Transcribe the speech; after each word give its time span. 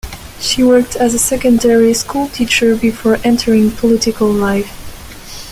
She 0.39 0.63
worked 0.63 0.95
as 0.95 1.13
a 1.13 1.19
secondary 1.19 1.93
school 1.93 2.27
teacher 2.29 2.75
before 2.75 3.19
entering 3.23 3.69
political 3.69 4.31
life. 4.31 4.75